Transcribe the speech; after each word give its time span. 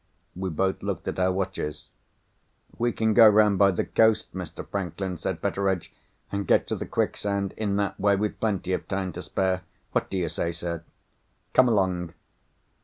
We 0.35 0.49
both 0.49 0.81
looked 0.81 1.07
at 1.09 1.19
our 1.19 1.31
watches. 1.31 1.89
"We 2.79 2.91
can 2.91 3.13
go 3.13 3.29
round 3.29 3.59
by 3.59 3.69
the 3.69 3.85
coast, 3.85 4.33
Mr. 4.33 4.67
Franklin," 4.67 5.17
said 5.17 5.41
Betteredge; 5.41 5.93
"and 6.31 6.47
get 6.47 6.65
to 6.69 6.75
the 6.75 6.87
quicksand 6.87 7.53
in 7.55 7.75
that 7.75 7.99
way 7.99 8.15
with 8.15 8.39
plenty 8.39 8.73
of 8.73 8.87
time 8.87 9.13
to 9.13 9.21
spare. 9.21 9.61
What 9.91 10.09
do 10.09 10.17
you 10.17 10.27
say, 10.29 10.53
sir?" 10.53 10.83
"Come 11.53 11.69
along!" 11.69 12.15